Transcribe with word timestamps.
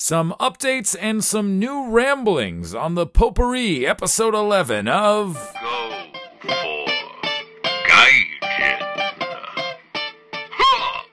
some 0.00 0.34
updates 0.40 0.96
and 0.98 1.22
some 1.22 1.58
new 1.58 1.90
ramblings 1.90 2.74
on 2.74 2.94
the 2.94 3.06
Potpourri, 3.06 3.86
episode 3.86 4.34
11 4.34 4.88
of. 4.88 5.34
Go 5.60 6.06
for 6.40 6.48
Gaijin. 7.86 8.80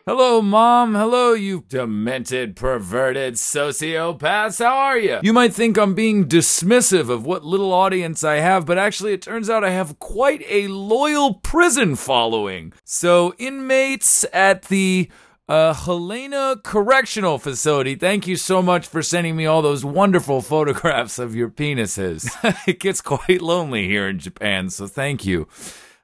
Hello, 0.05 0.42
Mom. 0.42 0.96
Hello, 0.96 1.34
you 1.34 1.65
demented, 1.68 2.55
perverted 2.55 3.34
sociopaths. 3.34 4.63
How 4.63 4.77
are 4.77 4.97
you? 4.97 5.19
You 5.21 5.33
might 5.33 5.54
think 5.54 5.77
I'm 5.77 5.93
being 5.93 6.25
dismissive 6.25 7.09
of 7.09 7.25
what 7.25 7.43
little 7.43 7.73
audience 7.73 8.23
I 8.23 8.35
have, 8.35 8.65
but 8.65 8.77
actually, 8.77 9.11
it 9.11 9.21
turns 9.21 9.49
out 9.49 9.65
I 9.65 9.71
have 9.71 9.99
quite 9.99 10.45
a 10.47 10.69
loyal 10.69 11.33
prison 11.33 11.97
following. 11.97 12.71
So, 12.85 13.33
inmates 13.38 14.23
at 14.31 14.61
the 14.63 15.09
uh, 15.48 15.73
Helena 15.73 16.59
Correctional 16.64 17.39
Facility, 17.39 17.96
thank 17.96 18.27
you 18.27 18.36
so 18.36 18.61
much 18.61 18.88
for 18.88 19.02
sending 19.02 19.36
me 19.36 19.46
all 19.46 19.61
those 19.61 19.86
wonderful 19.86 20.41
photographs 20.41 21.20
of 21.20 21.36
your 21.36 21.50
penises. 21.50 22.29
it 22.68 22.79
gets 22.79 23.01
quite 23.01 23.42
lonely 23.42 23.87
here 23.87 24.07
in 24.10 24.20
Japan, 24.20 24.70
so 24.70 24.87
thank 24.87 25.25
you. 25.25 25.47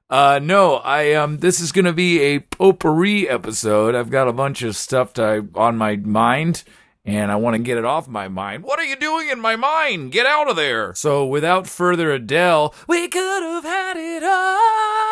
Uh, 0.10 0.40
no, 0.42 0.76
I 0.76 1.14
um, 1.14 1.40
this 1.40 1.60
is 1.60 1.72
gonna 1.72 1.94
be 1.94 2.20
a 2.22 2.40
potpourri 2.40 3.28
episode. 3.28 3.96
I've 3.96 4.12
got 4.12 4.28
a 4.28 4.34
bunch 4.34 4.62
of 4.62 4.76
stuff 4.76 5.14
to, 5.14 5.48
on 5.56 5.76
my 5.76 5.96
mind, 5.96 6.64
and 7.04 7.32
I 7.32 7.36
want 7.36 7.56
to 7.56 7.64
get 7.64 7.78
it 7.78 7.86
off 7.86 8.08
my 8.08 8.28
mind. 8.28 8.64
What 8.64 8.80
are 8.80 8.86
you 8.86 8.96
doing 8.96 9.30
in 9.30 9.40
my 9.40 9.56
mind? 9.56 10.12
Get 10.12 10.26
out 10.26 10.50
of 10.50 10.56
there! 10.56 10.94
So, 10.94 11.26
without 11.26 11.68
further 11.68 12.12
ado, 12.12 12.70
we 12.88 13.08
could 13.08 13.44
have 13.44 13.64
had 13.64 13.98
it 13.98 14.24
all. 14.24 15.03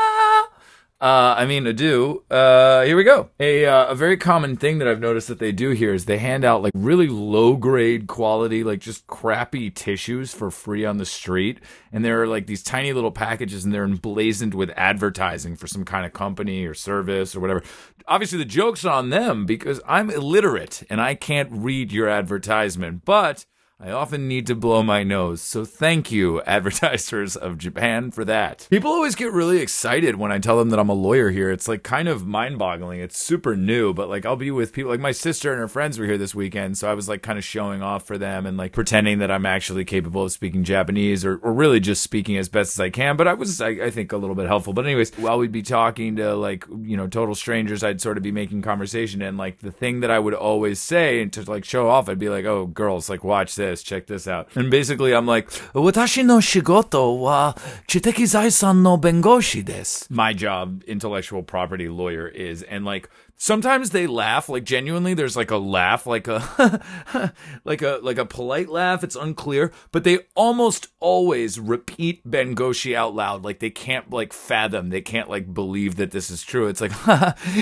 Uh, 1.01 1.33
I 1.35 1.47
mean, 1.47 1.65
ado. 1.65 2.23
Uh, 2.29 2.83
here 2.83 2.95
we 2.95 3.03
go. 3.03 3.31
A 3.39 3.65
uh, 3.65 3.87
a 3.87 3.95
very 3.95 4.17
common 4.17 4.55
thing 4.55 4.77
that 4.77 4.87
I've 4.87 4.99
noticed 4.99 5.29
that 5.29 5.39
they 5.39 5.51
do 5.51 5.71
here 5.71 5.95
is 5.95 6.05
they 6.05 6.19
hand 6.19 6.45
out 6.45 6.61
like 6.61 6.73
really 6.75 7.07
low 7.07 7.55
grade 7.55 8.05
quality, 8.05 8.63
like 8.63 8.81
just 8.81 9.07
crappy 9.07 9.71
tissues 9.71 10.31
for 10.31 10.51
free 10.51 10.85
on 10.85 10.97
the 10.97 11.05
street, 11.05 11.59
and 11.91 12.05
there 12.05 12.21
are 12.21 12.27
like 12.27 12.45
these 12.45 12.61
tiny 12.61 12.93
little 12.93 13.11
packages, 13.11 13.65
and 13.65 13.73
they're 13.73 13.83
emblazoned 13.83 14.53
with 14.53 14.69
advertising 14.77 15.55
for 15.55 15.65
some 15.65 15.85
kind 15.85 16.05
of 16.05 16.13
company 16.13 16.67
or 16.67 16.75
service 16.75 17.35
or 17.35 17.39
whatever. 17.39 17.63
Obviously, 18.07 18.37
the 18.37 18.45
joke's 18.45 18.85
on 18.85 19.09
them 19.09 19.47
because 19.47 19.81
I'm 19.87 20.11
illiterate 20.11 20.83
and 20.87 21.01
I 21.01 21.15
can't 21.15 21.49
read 21.51 21.91
your 21.91 22.09
advertisement, 22.09 23.05
but. 23.05 23.47
I 23.83 23.89
often 23.89 24.27
need 24.27 24.45
to 24.45 24.53
blow 24.53 24.83
my 24.83 25.01
nose, 25.01 25.41
so 25.41 25.65
thank 25.65 26.11
you, 26.11 26.39
advertisers 26.45 27.35
of 27.35 27.57
Japan, 27.57 28.11
for 28.11 28.23
that. 28.25 28.67
People 28.69 28.91
always 28.91 29.15
get 29.15 29.33
really 29.33 29.57
excited 29.57 30.17
when 30.17 30.31
I 30.31 30.37
tell 30.37 30.59
them 30.59 30.69
that 30.69 30.77
I'm 30.77 30.89
a 30.89 30.93
lawyer 30.93 31.31
here. 31.31 31.49
It's 31.49 31.67
like 31.67 31.81
kind 31.81 32.07
of 32.07 32.27
mind 32.27 32.59
boggling. 32.59 32.99
It's 32.99 33.17
super 33.17 33.55
new, 33.55 33.91
but 33.91 34.07
like 34.07 34.23
I'll 34.23 34.35
be 34.35 34.51
with 34.51 34.71
people, 34.71 34.91
like 34.91 34.99
my 34.99 35.11
sister 35.11 35.51
and 35.51 35.59
her 35.59 35.67
friends 35.67 35.97
were 35.97 36.05
here 36.05 36.19
this 36.19 36.35
weekend, 36.35 36.77
so 36.77 36.91
I 36.91 36.93
was 36.93 37.09
like 37.09 37.23
kind 37.23 37.39
of 37.39 37.43
showing 37.43 37.81
off 37.81 38.05
for 38.05 38.19
them 38.19 38.45
and 38.45 38.55
like 38.55 38.71
pretending 38.71 39.17
that 39.17 39.31
I'm 39.31 39.47
actually 39.47 39.83
capable 39.83 40.25
of 40.25 40.31
speaking 40.31 40.63
Japanese 40.63 41.25
or, 41.25 41.37
or 41.37 41.51
really 41.51 41.79
just 41.79 42.03
speaking 42.03 42.37
as 42.37 42.49
best 42.49 42.75
as 42.75 42.79
I 42.79 42.91
can. 42.91 43.17
But 43.17 43.27
I 43.27 43.33
was, 43.33 43.61
I, 43.61 43.69
I 43.69 43.89
think, 43.89 44.11
a 44.11 44.17
little 44.17 44.35
bit 44.35 44.45
helpful. 44.45 44.73
But, 44.73 44.85
anyways, 44.85 45.17
while 45.17 45.39
we'd 45.39 45.51
be 45.51 45.63
talking 45.63 46.17
to 46.17 46.35
like, 46.35 46.67
you 46.83 46.97
know, 46.97 47.07
total 47.07 47.33
strangers, 47.33 47.83
I'd 47.83 47.99
sort 47.99 48.17
of 48.17 48.21
be 48.21 48.31
making 48.31 48.61
conversation 48.61 49.23
and 49.23 49.39
like 49.39 49.57
the 49.57 49.71
thing 49.71 50.01
that 50.01 50.11
I 50.11 50.19
would 50.19 50.35
always 50.35 50.79
say 50.79 51.19
and 51.23 51.33
to 51.33 51.49
like 51.49 51.65
show 51.65 51.89
off, 51.89 52.07
I'd 52.07 52.19
be 52.19 52.29
like, 52.29 52.45
oh, 52.45 52.67
girls, 52.67 53.09
like 53.09 53.23
watch 53.23 53.55
this 53.55 53.70
this. 53.71 53.83
Check 53.83 54.07
this 54.07 54.27
out. 54.27 54.49
And 54.55 54.69
basically, 54.69 55.13
I'm 55.13 55.25
like, 55.25 55.49
Watashi 55.73 56.25
no 56.25 56.37
shigoto 56.37 57.19
wa 57.19 57.53
chiteki 57.87 58.27
zaisan 58.27 58.81
no 58.81 58.97
bengoshi 58.97 59.63
des." 59.63 60.05
My 60.09 60.33
job, 60.33 60.83
intellectual 60.83 61.43
property 61.43 61.87
lawyer, 61.87 62.27
is. 62.27 62.63
And 62.63 62.85
like, 62.85 63.09
sometimes 63.41 63.89
they 63.89 64.05
laugh 64.05 64.49
like 64.49 64.63
genuinely 64.63 65.15
there's 65.15 65.35
like 65.35 65.49
a 65.49 65.57
laugh 65.57 66.05
like 66.05 66.27
a 66.27 66.79
like 67.63 67.81
a 67.81 67.99
like 68.03 68.19
a 68.19 68.25
polite 68.25 68.69
laugh 68.69 69.03
it's 69.03 69.15
unclear 69.15 69.71
but 69.91 70.03
they 70.03 70.19
almost 70.35 70.89
always 70.99 71.59
repeat 71.59 72.23
bengoshi 72.23 72.93
out 72.93 73.15
loud 73.15 73.43
like 73.43 73.57
they 73.57 73.71
can't 73.71 74.11
like 74.11 74.31
fathom 74.31 74.89
they 74.89 75.01
can't 75.01 75.27
like 75.27 75.51
believe 75.55 75.95
that 75.95 76.11
this 76.11 76.29
is 76.29 76.43
true 76.43 76.67
it's 76.67 76.81
like 76.81 76.91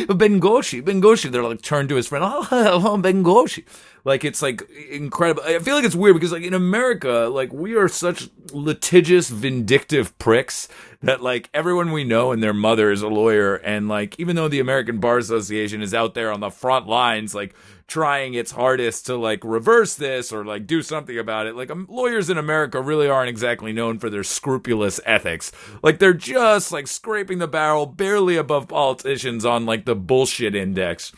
bengoshi 0.09 0.83
bengoshi 0.83 1.31
they're 1.31 1.43
like 1.43 1.61
turned 1.61 1.87
to 1.87 1.95
his 1.95 2.07
friend 2.07 2.25
oh 2.51 2.97
bengoshi 3.01 3.63
like 4.03 4.23
it's 4.23 4.41
like 4.41 4.69
incredible. 4.89 5.43
I 5.43 5.59
feel 5.59 5.75
like 5.75 5.85
it's 5.85 5.95
weird 5.95 6.15
because 6.15 6.31
like 6.31 6.43
in 6.43 6.53
America, 6.53 7.29
like 7.31 7.51
we 7.51 7.75
are 7.75 7.87
such 7.87 8.29
litigious, 8.51 9.29
vindictive 9.29 10.17
pricks 10.17 10.67
that 11.01 11.21
like 11.21 11.49
everyone 11.53 11.91
we 11.91 12.03
know 12.03 12.31
and 12.31 12.41
their 12.41 12.53
mother 12.53 12.91
is 12.91 13.01
a 13.01 13.07
lawyer, 13.07 13.55
and 13.55 13.87
like 13.87 14.19
even 14.19 14.35
though 14.35 14.47
the 14.47 14.59
American 14.59 14.99
Bar 14.99 15.17
Association 15.17 15.81
is 15.81 15.93
out 15.93 16.13
there 16.13 16.31
on 16.31 16.39
the 16.39 16.49
front 16.49 16.87
lines, 16.87 17.35
like 17.35 17.53
trying 17.89 18.35
its 18.35 18.51
hardest 18.51 19.07
to 19.07 19.17
like 19.17 19.43
reverse 19.43 19.95
this 19.95 20.31
or 20.31 20.45
like 20.45 20.67
do 20.67 20.81
something 20.81 21.17
about 21.17 21.47
it. 21.47 21.55
Like 21.55 21.71
um, 21.71 21.87
lawyers 21.89 22.29
in 22.29 22.37
America 22.37 22.79
really 22.81 23.09
aren't 23.09 23.29
exactly 23.29 23.73
known 23.73 23.99
for 23.99 24.09
their 24.09 24.23
scrupulous 24.23 24.99
ethics. 25.05 25.51
Like 25.83 25.99
they're 25.99 26.13
just 26.13 26.71
like 26.71 26.87
scraping 26.87 27.39
the 27.39 27.47
barrel 27.47 27.85
barely 27.85 28.37
above 28.37 28.67
politicians 28.67 29.43
on 29.43 29.65
like 29.65 29.85
the 29.85 29.95
bullshit 29.95 30.55
index. 30.55 31.11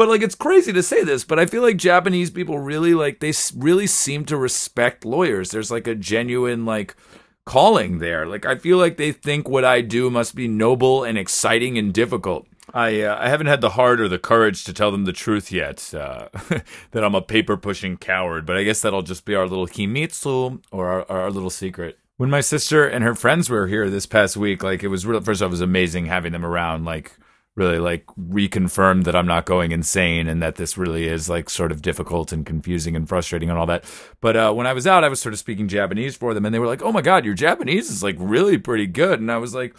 But 0.00 0.08
like 0.08 0.22
it's 0.22 0.34
crazy 0.34 0.72
to 0.72 0.82
say 0.82 1.04
this, 1.04 1.24
but 1.24 1.38
I 1.38 1.44
feel 1.44 1.60
like 1.60 1.76
Japanese 1.76 2.30
people 2.30 2.58
really 2.58 2.94
like 2.94 3.20
they 3.20 3.34
really 3.54 3.86
seem 3.86 4.24
to 4.24 4.36
respect 4.38 5.04
lawyers. 5.04 5.50
There's 5.50 5.70
like 5.70 5.86
a 5.86 5.94
genuine 5.94 6.64
like 6.64 6.96
calling 7.44 7.98
there. 7.98 8.24
Like 8.24 8.46
I 8.46 8.56
feel 8.56 8.78
like 8.78 8.96
they 8.96 9.12
think 9.12 9.46
what 9.46 9.62
I 9.62 9.82
do 9.82 10.08
must 10.08 10.34
be 10.34 10.48
noble 10.48 11.04
and 11.04 11.18
exciting 11.18 11.76
and 11.76 11.92
difficult. 11.92 12.46
I 12.72 13.02
uh, 13.02 13.18
I 13.20 13.28
haven't 13.28 13.48
had 13.48 13.60
the 13.60 13.76
heart 13.76 14.00
or 14.00 14.08
the 14.08 14.18
courage 14.18 14.64
to 14.64 14.72
tell 14.72 14.90
them 14.90 15.04
the 15.04 15.12
truth 15.12 15.52
yet. 15.52 15.92
Uh, 15.92 16.30
that 16.92 17.04
I'm 17.04 17.14
a 17.14 17.20
paper 17.20 17.58
pushing 17.58 17.98
coward, 17.98 18.46
but 18.46 18.56
I 18.56 18.62
guess 18.62 18.80
that'll 18.80 19.02
just 19.02 19.26
be 19.26 19.34
our 19.34 19.46
little 19.46 19.66
himitsu 19.66 20.62
or 20.72 20.88
our, 20.88 21.10
our 21.10 21.30
little 21.30 21.50
secret. 21.50 21.98
When 22.16 22.30
my 22.30 22.40
sister 22.40 22.88
and 22.88 23.04
her 23.04 23.14
friends 23.14 23.50
were 23.50 23.66
here 23.66 23.90
this 23.90 24.06
past 24.06 24.34
week, 24.34 24.62
like 24.62 24.82
it 24.82 24.88
was 24.88 25.04
real. 25.04 25.20
First 25.20 25.42
off, 25.42 25.48
it 25.48 25.50
was 25.50 25.60
amazing 25.60 26.06
having 26.06 26.32
them 26.32 26.46
around. 26.46 26.86
Like 26.86 27.18
really 27.56 27.78
like 27.78 28.06
reconfirmed 28.06 29.04
that 29.04 29.16
I'm 29.16 29.26
not 29.26 29.44
going 29.44 29.72
insane 29.72 30.28
and 30.28 30.42
that 30.42 30.56
this 30.56 30.78
really 30.78 31.06
is 31.06 31.28
like 31.28 31.50
sort 31.50 31.72
of 31.72 31.82
difficult 31.82 32.32
and 32.32 32.46
confusing 32.46 32.96
and 32.96 33.08
frustrating 33.08 33.50
and 33.50 33.58
all 33.58 33.66
that. 33.66 33.84
But 34.20 34.36
uh, 34.36 34.52
when 34.52 34.66
I 34.66 34.72
was 34.72 34.86
out, 34.86 35.04
I 35.04 35.08
was 35.08 35.20
sort 35.20 35.32
of 35.32 35.38
speaking 35.38 35.68
Japanese 35.68 36.16
for 36.16 36.32
them 36.32 36.44
and 36.44 36.54
they 36.54 36.58
were 36.58 36.66
like, 36.66 36.82
"Oh 36.82 36.92
my 36.92 37.02
god, 37.02 37.24
your 37.24 37.34
Japanese 37.34 37.90
is 37.90 38.02
like 38.02 38.16
really 38.18 38.58
pretty 38.58 38.86
good." 38.86 39.20
And 39.20 39.30
I 39.30 39.38
was 39.38 39.54
like, 39.54 39.74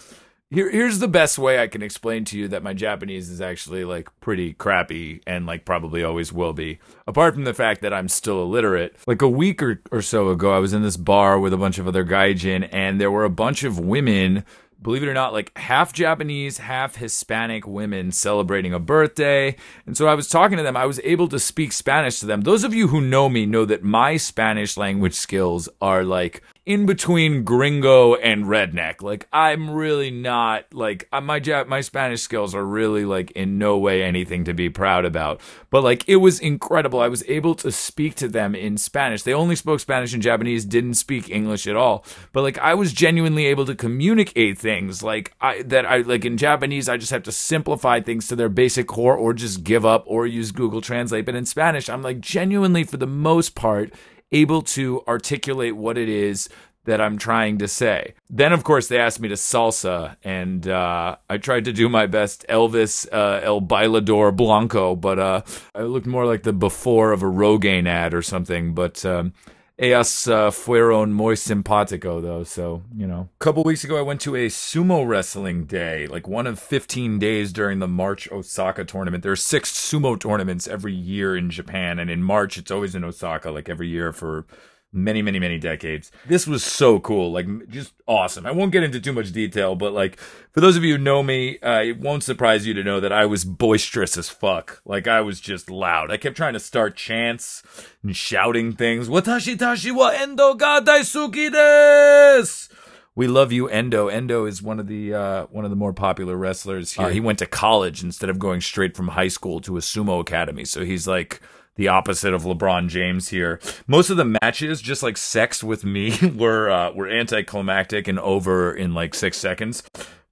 here, 0.52 0.70
here's 0.70 1.00
the 1.00 1.08
best 1.08 1.40
way 1.40 1.60
I 1.60 1.68
can 1.68 1.82
explain 1.82 2.26
to 2.26 2.38
you 2.38 2.50
that 2.50 2.62
my 2.62 2.74
Japanese 2.74 3.30
is 3.30 3.40
actually 3.40 3.86
like 3.86 4.10
pretty 4.20 4.52
crappy 4.52 5.22
and 5.26 5.46
like 5.46 5.64
probably 5.64 6.04
always 6.04 6.34
will 6.34 6.52
be. 6.52 6.80
Apart 7.08 7.34
from 7.34 7.46
the 7.46 7.54
fact 7.54 7.82
that 7.82 7.94
I'm 7.94 8.10
still 8.10 8.44
illiterate. 8.44 8.98
Like 9.08 9.22
a 9.22 9.30
week 9.30 9.64
or, 9.64 9.82
or 9.92 10.02
so 10.02 10.28
ago, 10.30 10.52
I 10.52 10.60
was 10.60 10.74
in 10.74 10.82
this 10.82 10.98
bar 10.98 11.40
with 11.40 11.54
a 11.54 11.58
bunch 11.58 11.80
of 11.80 11.88
other 11.88 12.04
gaijin 12.04 12.68
and 12.70 13.00
there 13.00 13.10
were 13.10 13.24
a 13.24 13.30
bunch 13.30 13.64
of 13.64 13.80
women 13.80 14.44
believe 14.82 15.04
it 15.04 15.10
or 15.10 15.14
not, 15.14 15.34
like 15.34 15.58
half 15.58 15.94
Japanese, 15.94 16.58
half 16.58 16.96
Hispanic 16.96 17.68
women 17.68 18.12
celebrating 18.12 18.74
a 18.74 18.80
birthday. 18.80 19.56
And 19.86 19.96
so 19.96 20.08
I 20.08 20.16
was 20.16 20.28
talking 20.28 20.58
to 20.58 20.64
them. 20.64 20.76
I 20.76 20.86
was 20.86 21.00
able 21.04 21.28
to 21.30 21.40
speak 21.40 21.72
Spanish 21.72 22.20
to 22.20 22.26
them. 22.26 22.42
Those 22.42 22.64
of 22.64 22.74
you 22.74 22.88
who 22.88 23.02
know 23.02 23.30
me 23.30 23.46
know 23.46 23.66
that 23.66 23.84
my 23.84 24.18
Spanish 24.18 24.78
language 24.78 25.14
skills 25.14 25.70
are 25.82 26.04
like 26.04 26.42
in 26.64 26.86
between 26.86 27.44
gringo 27.44 28.14
and 28.16 28.46
redneck. 28.46 29.02
Like 29.02 29.28
I'm 29.34 29.72
really 29.72 30.12
not 30.12 30.72
like 30.74 31.08
uh, 31.12 31.20
my 31.20 31.42
my 31.68 31.82
Spanish 31.82 32.22
skills 32.22 32.54
are 32.54 32.64
really 32.64 33.04
like 33.04 33.32
in 33.32 33.58
no 33.58 33.78
way 33.80 34.04
anything 34.04 34.44
to 34.44 34.54
be 34.54 34.70
proud 34.70 35.04
about. 35.04 35.42
But 35.72 35.84
like 35.84 36.08
it 36.08 36.18
was 36.18 36.40
incredible. 36.40 37.00
I 37.00 37.08
was 37.08 37.24
able 37.28 37.56
to 37.56 37.72
speak 37.72 38.14
to 38.16 38.28
them 38.28 38.54
in 38.54 38.78
Spanish. 38.78 39.24
They 39.24 39.34
only 39.34 39.56
spoke 39.56 39.80
Spanish 39.80 40.14
and 40.14 40.22
Japanese, 40.22 40.64
didn't 40.64 40.96
speak 40.96 41.32
English 41.32 41.66
at 41.66 41.76
all. 41.76 42.06
But 42.32 42.44
like 42.44 42.60
I 42.60 42.76
was 42.76 42.94
genuinely 42.94 43.48
able 43.48 43.66
to 43.66 43.74
communicate 43.74 44.60
things 44.60 45.02
like 45.02 45.34
I 45.42 45.64
that 45.64 45.88
I 45.88 45.98
like 45.98 46.26
in 46.26 46.38
Japanese 46.38 46.88
I 46.88 46.98
just 46.98 47.12
have 47.12 47.24
to 47.24 47.32
simplify 47.32 48.02
things 48.02 48.28
to 48.28 48.36
their 48.36 48.50
basic 48.50 48.88
core 48.88 49.18
or 49.18 49.34
just 49.34 49.64
give 49.64 49.84
up 49.84 50.04
or 50.06 50.28
use 50.28 50.52
Google 50.52 50.82
Translate. 50.82 51.26
But 51.26 51.36
in 51.36 51.48
Spanish 51.48 51.90
I'm 51.90 52.04
like 52.04 52.20
genuinely 52.20 52.84
for 52.84 52.98
the 52.98 53.08
most 53.08 53.56
part 53.56 53.92
able 54.32 54.62
to 54.62 55.04
articulate 55.08 55.76
what 55.76 55.98
it 55.98 56.10
is 56.10 56.50
that 56.86 57.00
I'm 57.00 57.18
trying 57.18 57.60
to 57.60 57.68
say. 57.68 58.16
Then, 58.30 58.54
of 58.54 58.64
course, 58.64 58.88
they 58.88 58.98
asked 58.98 59.20
me 59.20 59.30
to 59.30 59.36
salsa, 59.36 60.16
and 60.24 60.68
uh, 60.68 61.18
I 61.30 61.38
tried 61.38 61.66
to 61.66 61.74
do 61.74 61.88
my 61.88 62.08
best 62.08 62.46
Elvis 62.50 63.08
uh, 63.12 63.40
El 63.44 63.62
Bailador 63.62 64.36
Blanco, 64.36 64.96
but 64.96 65.20
uh, 65.20 65.42
I 65.76 65.82
looked 65.82 66.08
more 66.08 66.26
like 66.26 66.44
the 66.44 66.54
before 66.54 67.12
of 67.12 67.22
a 67.22 67.28
Rogaine 67.28 67.88
ad 67.88 68.14
or 68.14 68.24
something. 68.24 68.74
But 68.74 69.06
um, 69.06 69.34
ellas 69.78 70.28
uh, 70.28 70.52
fueron 70.52 71.12
muy 71.12 71.36
simpático, 71.36 72.22
though, 72.22 72.44
so, 72.44 72.84
you 72.96 73.08
know. 73.08 73.30
A 73.40 73.44
couple 73.44 73.64
weeks 73.64 73.84
ago, 73.84 73.98
I 73.98 74.02
went 74.02 74.22
to 74.22 74.36
a 74.36 74.48
sumo 74.48 75.08
wrestling 75.08 75.66
day, 75.66 76.08
like 76.08 76.28
one 76.28 76.48
of 76.48 76.60
15 76.60 77.20
days 77.20 77.52
during 77.52 77.80
the 77.80 77.88
March 77.88 78.32
Osaka 78.32 78.86
tournament. 78.86 79.24
There 79.24 79.32
are 79.32 79.36
six 79.36 79.72
sumo 79.72 80.20
tournaments 80.20 80.68
every 80.68 80.94
year 80.94 81.36
in 81.36 81.50
Japan, 81.50 82.00
and 82.00 82.10
in 82.10 82.24
March, 82.24 82.58
it's 82.58 82.72
always 82.72 82.96
in 82.96 83.04
Osaka, 83.04 83.52
like 83.52 83.70
every 83.70 83.88
year 83.88 84.14
for 84.14 84.46
many, 84.94 85.22
many, 85.22 85.40
many 85.40 85.58
decades. 85.58 86.12
This 86.26 86.46
was 86.46 86.64
so 86.64 87.00
cool, 87.00 87.32
like 87.32 87.70
just 87.70 87.94
awesome. 88.08 88.46
I 88.46 88.52
won't 88.52 88.72
get 88.72 88.84
into 88.84 89.00
too 89.00 89.14
much 89.14 89.32
detail, 89.32 89.76
but 89.76 89.94
like 89.94 90.20
for 90.52 90.60
those 90.60 90.76
of 90.76 90.84
you 90.84 90.98
who 90.98 91.04
know 91.04 91.24
me, 91.24 91.60
uh, 91.60 91.82
it 91.82 92.00
won't 92.00 92.24
surprise 92.24 92.68
you 92.68 92.74
to 92.74 92.84
know 92.84 93.00
that 93.00 93.12
I 93.12 93.26
was 93.26 93.46
boisterous 93.46 94.18
as 94.18 94.30
fuck. 94.30 94.82
Like 94.86 95.08
I 95.08 95.22
was 95.22 95.40
just 95.40 95.70
loud. 95.70 96.12
I 96.12 96.18
kept 96.18 96.36
trying 96.36 96.54
to 96.54 96.60
start 96.60 96.96
chants 96.96 97.64
and 98.04 98.16
shouting 98.16 98.74
things. 98.74 99.08
Watashi 99.08 99.58
tashi 99.58 99.92
wa 99.92 100.10
endo 100.10 100.56
ga 100.56 100.82
daisuki 100.82 101.50
desu. 101.50 102.70
We 103.14 103.28
love 103.28 103.52
you, 103.52 103.68
Endo. 103.68 104.08
Endo 104.08 104.46
is 104.46 104.64
one 104.64 104.80
of 104.80 104.88
the 104.88 105.14
uh, 105.14 105.46
one 105.48 105.66
of 105.66 105.70
the 105.70 105.76
more 105.76 105.92
popular 105.92 106.38
wrestlers 106.38 106.94
here. 106.94 107.10
he 107.10 107.20
went 107.20 107.40
to 107.40 107.46
college 107.46 108.04
instead 108.04 108.30
of 108.30 108.40
going 108.40 108.62
straight 108.62 108.96
from 108.96 109.10
high 109.10 109.28
school 109.28 109.60
to 109.62 109.76
a 109.76 109.82
sumo 109.82 110.22
academy. 110.22 110.64
So 110.64 110.86
he's 110.86 111.08
like 111.08 111.42
the 111.76 111.88
opposite 111.88 112.34
of 112.34 112.44
LeBron 112.44 112.88
James 112.88 113.30
here. 113.30 113.60
Most 113.88 114.10
of 114.10 114.18
the 114.18 114.38
matches, 114.42 114.82
just 114.82 115.04
like 115.04 115.18
sex 115.18 115.64
with 115.64 115.84
me, 115.84 116.18
were 116.36 116.70
uh, 116.70 116.92
were 116.92 117.10
anticlimactic 117.10 118.08
and 118.08 118.20
over 118.20 118.74
in 118.74 118.94
like 118.94 119.14
six 119.14 119.38
seconds. 119.38 119.84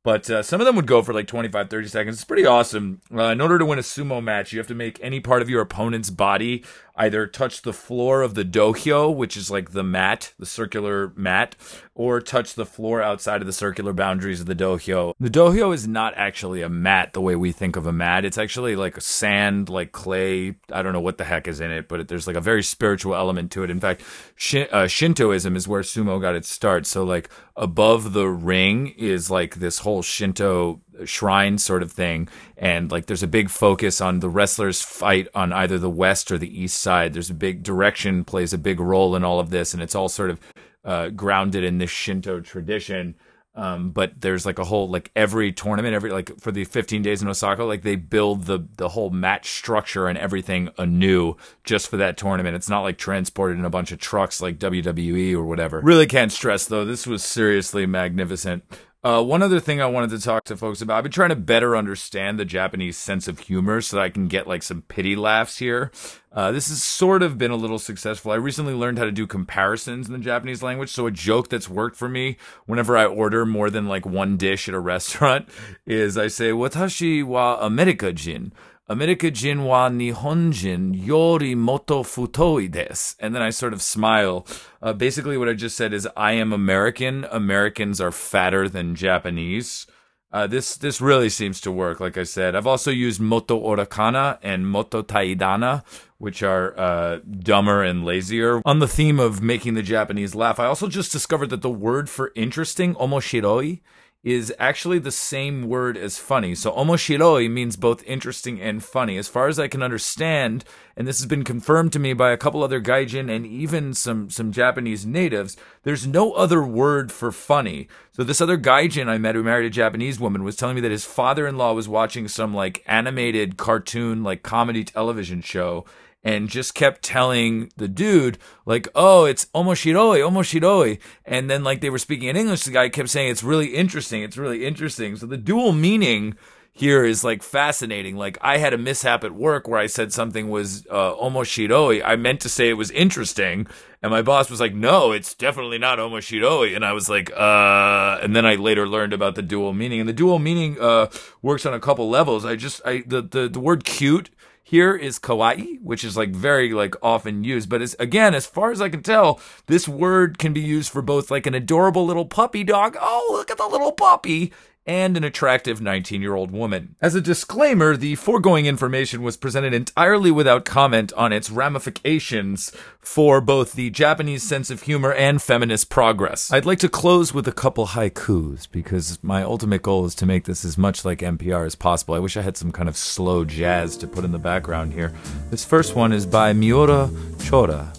But 0.01 0.29
uh, 0.29 0.43
some 0.43 0.61
of 0.61 0.65
them 0.65 0.77
would 0.77 0.87
go 0.87 1.01
for 1.01 1.13
like 1.13 1.27
25, 1.27 1.69
30 1.69 1.87
seconds. 1.87 2.15
It's 2.15 2.23
pretty 2.23 2.45
awesome. 2.45 3.01
Uh, 3.13 3.25
in 3.25 3.41
order 3.41 3.59
to 3.59 3.65
win 3.65 3.79
a 3.79 3.81
sumo 3.81 4.23
match, 4.23 4.53
you 4.53 4.59
have 4.59 4.67
to 4.67 4.75
make 4.75 4.97
any 5.03 5.19
part 5.19 5.41
of 5.41 5.49
your 5.49 5.61
opponent's 5.61 6.09
body 6.09 6.63
either 6.99 7.25
touch 7.25 7.61
the 7.61 7.73
floor 7.73 8.21
of 8.21 8.35
the 8.35 8.43
dohyo, 8.43 9.15
which 9.15 9.37
is 9.37 9.49
like 9.49 9.71
the 9.71 9.83
mat, 9.83 10.33
the 10.37 10.45
circular 10.45 11.13
mat, 11.15 11.55
or 11.95 12.19
touch 12.19 12.55
the 12.55 12.65
floor 12.65 13.01
outside 13.01 13.39
of 13.41 13.47
the 13.47 13.53
circular 13.53 13.93
boundaries 13.93 14.41
of 14.41 14.45
the 14.45 14.55
dohyo. 14.55 15.13
The 15.19 15.29
dohyo 15.29 15.73
is 15.73 15.87
not 15.87 16.13
actually 16.17 16.61
a 16.61 16.69
mat 16.69 17.13
the 17.13 17.21
way 17.21 17.37
we 17.37 17.53
think 17.53 17.77
of 17.77 17.87
a 17.87 17.93
mat. 17.93 18.25
It's 18.25 18.37
actually 18.37 18.75
like 18.75 18.97
a 18.97 19.01
sand, 19.01 19.69
like 19.69 19.93
clay. 19.93 20.55
I 20.71 20.81
don't 20.81 20.93
know 20.93 20.99
what 20.99 21.17
the 21.17 21.23
heck 21.23 21.47
is 21.47 21.61
in 21.61 21.71
it, 21.71 21.87
but 21.87 22.09
there's 22.09 22.27
like 22.27 22.35
a 22.35 22.41
very 22.41 22.63
spiritual 22.63 23.15
element 23.15 23.51
to 23.53 23.63
it. 23.63 23.69
In 23.69 23.79
fact, 23.79 24.01
Shin- 24.35 24.67
uh, 24.71 24.87
Shintoism 24.87 25.55
is 25.55 25.67
where 25.67 25.81
sumo 25.81 26.19
got 26.21 26.35
its 26.35 26.49
start. 26.49 26.85
So 26.85 27.05
like 27.05 27.29
above 27.55 28.11
the 28.11 28.27
ring 28.27 28.87
is 28.97 29.31
like 29.31 29.55
this 29.55 29.79
whole 29.79 30.01
Shinto 30.01 30.81
shrine 31.05 31.57
sort 31.57 31.83
of 31.83 31.91
thing. 31.91 32.27
And 32.57 32.91
like 32.91 33.05
there's 33.05 33.23
a 33.23 33.27
big 33.27 33.49
focus 33.49 34.01
on 34.01 34.19
the 34.19 34.29
wrestlers 34.29 34.81
fight 34.81 35.27
on 35.33 35.53
either 35.53 35.77
the 35.77 35.89
west 35.89 36.31
or 36.31 36.37
the 36.37 36.61
east 36.61 36.81
side. 36.81 37.13
There's 37.13 37.29
a 37.29 37.35
big 37.35 37.63
direction 37.63 38.23
plays 38.23 38.53
a 38.53 38.57
big 38.57 38.79
role 38.79 39.15
in 39.15 39.23
all 39.23 39.39
of 39.39 39.49
this 39.49 39.73
and 39.73 39.81
it's 39.81 39.95
all 39.95 40.09
sort 40.09 40.29
of 40.29 40.39
uh, 40.83 41.09
grounded 41.09 41.63
in 41.63 41.77
this 41.77 41.89
shinto 41.89 42.39
tradition. 42.39 43.15
Um, 43.55 43.91
but 43.91 44.21
there's 44.21 44.45
like 44.45 44.59
a 44.59 44.63
whole 44.63 44.89
like 44.89 45.11
every 45.15 45.51
tournament 45.51 45.93
every 45.93 46.11
like 46.11 46.39
for 46.39 46.51
the 46.51 46.63
15 46.63 47.01
days 47.01 47.21
in 47.21 47.27
osaka 47.27 47.63
like 47.63 47.81
they 47.81 47.95
build 47.95 48.45
the 48.45 48.59
the 48.77 48.89
whole 48.89 49.09
match 49.09 49.49
structure 49.49 50.07
and 50.07 50.17
everything 50.17 50.69
anew 50.77 51.35
just 51.63 51.89
for 51.89 51.97
that 51.97 52.15
tournament. 52.15 52.55
It's 52.55 52.69
not 52.69 52.83
like 52.83 52.97
transported 52.97 53.57
in 53.57 53.65
a 53.65 53.69
bunch 53.69 53.91
of 53.91 53.99
trucks 53.99 54.39
like 54.41 54.59
wwe 54.59 55.33
or 55.33 55.43
whatever. 55.43 55.81
Really 55.81 56.05
can't 56.07 56.31
stress 56.31 56.67
though. 56.67 56.85
This 56.85 57.07
was 57.07 57.23
seriously 57.23 57.85
magnificent 57.85 58.63
uh, 59.01 59.23
one 59.23 59.41
other 59.41 59.61
thing 59.61 59.81
I 59.81 59.85
wanted 59.85 60.09
to 60.09 60.19
talk 60.19 60.43
to 60.45 60.57
folks 60.57 60.81
about, 60.81 60.97
I've 60.97 61.03
been 61.03 61.11
trying 61.11 61.29
to 61.29 61.35
better 61.37 61.77
understand 61.77 62.37
the 62.37 62.43
Japanese 62.43 62.97
sense 62.97 63.29
of 63.29 63.39
humor 63.39 63.79
so 63.79 63.95
that 63.95 64.03
I 64.03 64.09
can 64.09 64.27
get 64.27 64.45
like 64.45 64.61
some 64.61 64.81
pity 64.81 65.15
laughs 65.15 65.57
here. 65.57 65.89
Uh, 66.33 66.51
this 66.51 66.67
has 66.67 66.83
sort 66.83 67.23
of 67.23 67.37
been 67.37 67.51
a 67.51 67.55
little 67.55 67.79
successful. 67.79 68.31
I 68.31 68.35
recently 68.35 68.73
learned 68.73 68.97
how 68.97 69.05
to 69.05 69.11
do 69.11 69.25
comparisons 69.25 70.07
in 70.07 70.13
the 70.13 70.19
Japanese 70.19 70.61
language. 70.61 70.89
So 70.89 71.07
a 71.07 71.11
joke 71.11 71.47
that's 71.47 71.69
worked 71.69 71.95
for 71.95 72.09
me 72.09 72.35
whenever 72.65 72.97
I 72.97 73.05
order 73.05 73.45
more 73.45 73.69
than 73.69 73.87
like 73.87 74.05
one 74.05 74.35
dish 74.35 74.67
at 74.67 74.75
a 74.75 74.79
restaurant 74.81 75.47
is 75.85 76.17
I 76.17 76.27
say, 76.27 76.51
Watashi 76.51 77.23
wa 77.23 77.57
America 77.61 78.11
jin. 78.11 78.51
America 78.89 79.29
jin 79.29 79.65
wa 79.65 79.87
Nihon 79.87 80.51
jin 80.51 80.95
yori 80.95 81.53
moto 81.53 82.01
futoi 82.01 82.67
desu. 82.67 83.15
And 83.19 83.35
then 83.35 83.43
I 83.43 83.51
sort 83.51 83.71
of 83.71 83.83
smile. 83.83 84.47
Uh, 84.81 84.93
basically, 84.93 85.37
what 85.37 85.47
I 85.47 85.53
just 85.53 85.77
said 85.77 85.93
is 85.93 86.07
I 86.17 86.31
am 86.31 86.51
American. 86.51 87.25
Americans 87.29 88.01
are 88.01 88.11
fatter 88.11 88.67
than 88.67 88.95
Japanese. 88.95 89.85
Uh, 90.31 90.47
this 90.47 90.75
this 90.75 91.01
really 91.01 91.29
seems 91.29 91.61
to 91.61 91.71
work. 91.71 91.99
Like 91.99 92.17
I 92.17 92.23
said, 92.23 92.55
I've 92.55 92.67
also 92.67 92.89
used 92.89 93.21
moto 93.21 93.59
orakana 93.59 94.39
and 94.41 94.67
moto 94.67 95.03
taidana, 95.03 95.83
which 96.17 96.41
are 96.41 96.77
uh, 96.79 97.19
dumber 97.39 97.83
and 97.83 98.03
lazier. 98.03 98.61
On 98.65 98.79
the 98.79 98.87
theme 98.87 99.19
of 99.19 99.41
making 99.41 99.75
the 99.75 99.83
Japanese 99.83 100.33
laugh, 100.33 100.59
I 100.59 100.65
also 100.65 100.87
just 100.87 101.11
discovered 101.11 101.51
that 101.51 101.61
the 101.61 101.69
word 101.69 102.09
for 102.09 102.31
interesting, 102.35 102.95
omoshiroi, 102.95 103.81
is 104.23 104.53
actually 104.59 104.99
the 104.99 105.11
same 105.11 105.63
word 105.63 105.95
as 105.95 106.17
funny. 106.17 106.53
So 106.53 106.71
omoshiroi 106.73 107.49
means 107.49 107.77
both 107.77 108.03
interesting 108.03 108.59
and 108.59 108.83
funny. 108.83 109.17
As 109.17 109.29
far 109.29 109.47
as 109.47 109.57
I 109.57 109.69
can 109.69 109.81
understand, 109.81 110.65
and 110.97 111.07
this 111.07 111.19
has 111.19 111.25
been 111.25 111.45
confirmed 111.45 111.93
to 111.93 111.99
me 111.99 112.11
by 112.11 112.31
a 112.31 112.37
couple 112.37 112.61
other 112.61 112.81
gaijin 112.81 113.33
and 113.33 113.45
even 113.45 113.93
some 113.93 114.29
some 114.29 114.51
Japanese 114.51 115.05
natives, 115.05 115.55
there's 115.83 116.05
no 116.05 116.33
other 116.33 116.61
word 116.61 117.13
for 117.13 117.31
funny. 117.31 117.87
So 118.11 118.25
this 118.25 118.41
other 118.41 118.57
gaijin 118.57 119.07
I 119.07 119.17
met 119.17 119.35
who 119.35 119.43
married 119.43 119.67
a 119.67 119.69
Japanese 119.69 120.19
woman 120.19 120.43
was 120.43 120.57
telling 120.57 120.75
me 120.75 120.81
that 120.81 120.91
his 120.91 121.05
father-in-law 121.05 121.73
was 121.73 121.87
watching 121.87 122.27
some 122.27 122.53
like 122.53 122.83
animated 122.85 123.55
cartoon 123.55 124.21
like 124.21 124.43
comedy 124.43 124.83
television 124.83 125.41
show 125.41 125.85
and 126.23 126.49
just 126.49 126.75
kept 126.75 127.01
telling 127.01 127.71
the 127.77 127.87
dude 127.87 128.37
like, 128.65 128.87
"Oh, 128.95 129.25
it's 129.25 129.45
omoshiroi, 129.55 130.19
omoshiroi," 130.19 130.99
and 131.25 131.49
then 131.49 131.63
like 131.63 131.81
they 131.81 131.89
were 131.89 131.97
speaking 131.97 132.27
in 132.27 132.35
English, 132.35 132.63
the 132.63 132.71
guy 132.71 132.89
kept 132.89 133.09
saying, 133.09 133.31
"It's 133.31 133.43
really 133.43 133.75
interesting, 133.75 134.23
it's 134.23 134.37
really 134.37 134.65
interesting." 134.65 135.15
So 135.15 135.25
the 135.25 135.37
dual 135.37 135.71
meaning 135.71 136.35
here 136.71 137.03
is 137.03 137.23
like 137.23 137.43
fascinating. 137.43 138.15
Like 138.15 138.37
I 138.41 138.57
had 138.57 138.73
a 138.73 138.77
mishap 138.77 139.23
at 139.23 139.33
work 139.33 139.67
where 139.67 139.79
I 139.79 139.87
said 139.87 140.13
something 140.13 140.49
was 140.49 140.85
uh, 140.89 141.13
omoshiroi. 141.15 142.01
I 142.05 142.15
meant 142.15 142.41
to 142.41 142.49
say 142.49 142.69
it 142.69 142.73
was 142.73 142.91
interesting, 142.91 143.67
and 144.01 144.11
my 144.11 144.21
boss 144.21 144.49
was 144.49 144.59
like, 144.59 144.73
"No, 144.73 145.11
it's 145.11 145.33
definitely 145.33 145.77
not 145.77 145.99
omoshiroi." 145.99 146.75
And 146.75 146.85
I 146.85 146.93
was 146.93 147.09
like, 147.09 147.31
"Uh," 147.35 148.19
and 148.21 148.35
then 148.35 148.45
I 148.45 148.55
later 148.55 148.87
learned 148.87 149.13
about 149.13 149.35
the 149.35 149.41
dual 149.41 149.73
meaning, 149.73 149.99
and 149.99 150.07
the 150.07 150.13
dual 150.13 150.39
meaning 150.39 150.77
uh, 150.79 151.07
works 151.41 151.65
on 151.65 151.73
a 151.73 151.79
couple 151.79 152.09
levels. 152.09 152.45
I 152.45 152.55
just 152.55 152.81
I 152.85 153.03
the 153.05 153.21
the, 153.21 153.49
the 153.49 153.59
word 153.59 153.83
cute 153.83 154.29
here 154.69 154.95
is 154.95 155.17
kawaii, 155.17 155.81
which 155.81 156.03
is 156.03 156.15
like 156.15 156.29
very 156.29 156.73
like 156.73 156.93
often 157.01 157.43
used. 157.43 157.69
But 157.69 157.81
as, 157.81 157.95
again, 157.97 158.35
as 158.35 158.45
far 158.45 158.71
as 158.71 158.79
I 158.79 158.89
can 158.89 159.01
tell, 159.01 159.39
this 159.65 159.87
word 159.87 160.37
can 160.37 160.53
be 160.53 160.61
used 160.61 160.91
for 160.91 161.01
both 161.01 161.31
like 161.31 161.47
an 161.47 161.55
adorable 161.55 162.05
little 162.05 162.25
puppy 162.25 162.63
dog. 162.63 162.95
Oh, 163.01 163.29
look 163.31 163.49
at 163.49 163.57
the 163.57 163.65
little 163.65 163.91
puppy. 163.91 164.53
And 164.85 165.15
an 165.17 165.23
attractive 165.23 165.81
19 165.81 166.21
year 166.21 166.33
old 166.33 166.51
woman. 166.51 166.95
As 167.01 167.13
a 167.13 167.21
disclaimer, 167.21 167.95
the 167.95 168.15
foregoing 168.15 168.65
information 168.65 169.21
was 169.21 169.37
presented 169.37 169.73
entirely 169.73 170.31
without 170.31 170.65
comment 170.65 171.13
on 171.13 171.31
its 171.31 171.51
ramifications 171.51 172.71
for 172.99 173.39
both 173.39 173.73
the 173.73 173.91
Japanese 173.91 174.41
sense 174.41 174.71
of 174.71 174.83
humor 174.83 175.13
and 175.13 175.41
feminist 175.41 175.89
progress. 175.89 176.51
I'd 176.51 176.65
like 176.65 176.79
to 176.79 176.89
close 176.89 177.33
with 177.33 177.47
a 177.47 177.51
couple 177.51 177.87
haikus 177.87 178.67
because 178.71 179.19
my 179.21 179.43
ultimate 179.43 179.83
goal 179.83 180.05
is 180.05 180.15
to 180.15 180.25
make 180.25 180.45
this 180.45 180.65
as 180.65 180.77
much 180.77 181.05
like 181.05 181.19
NPR 181.19 181.65
as 181.67 181.75
possible. 181.75 182.15
I 182.15 182.19
wish 182.19 182.35
I 182.35 182.41
had 182.41 182.57
some 182.57 182.71
kind 182.71 182.89
of 182.89 182.97
slow 182.97 183.45
jazz 183.45 183.95
to 183.97 184.07
put 184.07 184.25
in 184.25 184.31
the 184.31 184.39
background 184.39 184.93
here. 184.93 185.13
This 185.51 185.63
first 185.63 185.95
one 185.95 186.11
is 186.11 186.25
by 186.25 186.53
Miura 186.53 187.09
Chora. 187.37 187.95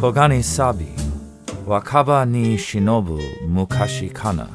Kogani 0.00 0.42
Sabi. 0.42 0.92
Wakaba 1.66 2.28
ni 2.28 2.56
shinobu 2.56 3.20
mukashi 3.48 4.12
kana. 4.12 4.50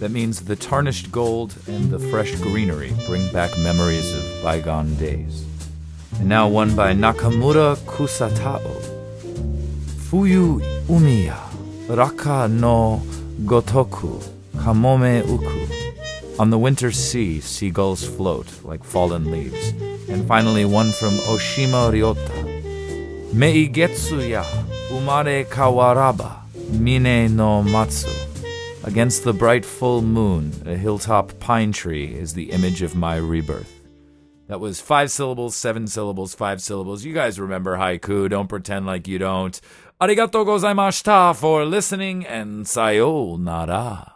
That 0.00 0.10
means 0.10 0.40
the 0.40 0.56
tarnished 0.56 1.12
gold 1.12 1.54
and 1.66 1.90
the 1.90 1.98
fresh 1.98 2.34
greenery 2.36 2.92
bring 3.06 3.30
back 3.34 3.50
memories 3.58 4.10
of 4.14 4.42
bygone 4.42 4.94
days. 4.94 5.44
And 6.18 6.26
now 6.26 6.48
one 6.48 6.74
by 6.74 6.94
Nakamura 6.94 7.76
Kusatao. 7.84 8.60
Fuyu 10.08 10.62
umiya 10.88 11.36
raka 11.88 12.48
no 12.48 13.02
gotoku 13.42 14.24
kamome 14.56 15.22
uku. 15.22 15.66
On 16.38 16.48
the 16.48 16.56
winter 16.56 16.90
sea, 16.90 17.38
seagulls 17.38 18.02
float 18.02 18.48
like 18.64 18.82
fallen 18.82 19.30
leaves. 19.30 19.74
And 20.08 20.26
finally, 20.26 20.64
one 20.64 20.92
from 20.92 21.12
Oshima 21.28 21.92
Ryota. 21.92 22.40
Meigetsu 23.34 24.30
ya 24.30 24.44
umare 24.90 25.44
kawaraba 25.44 26.36
mine 26.72 27.28
no 27.28 27.62
matsu. 27.62 28.29
Against 28.82 29.24
the 29.24 29.34
bright 29.34 29.66
full 29.66 30.00
moon, 30.00 30.52
a 30.64 30.74
hilltop 30.74 31.38
pine 31.38 31.70
tree 31.70 32.14
is 32.14 32.32
the 32.32 32.50
image 32.50 32.80
of 32.80 32.96
my 32.96 33.16
rebirth. 33.16 33.78
That 34.46 34.58
was 34.58 34.80
five 34.80 35.10
syllables, 35.10 35.54
seven 35.54 35.86
syllables, 35.86 36.34
five 36.34 36.62
syllables. 36.62 37.04
You 37.04 37.12
guys 37.12 37.38
remember 37.38 37.76
haiku. 37.76 38.30
Don't 38.30 38.48
pretend 38.48 38.86
like 38.86 39.06
you 39.06 39.18
don't. 39.18 39.60
Arigato 40.00 40.46
gozaimashita 40.46 41.36
for 41.36 41.66
listening 41.66 42.26
and 42.26 42.66
sayonara. 42.66 44.14